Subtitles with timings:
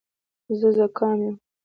[0.59, 1.35] زه زکام یم.